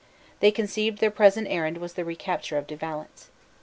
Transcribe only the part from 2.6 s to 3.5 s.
De Valence.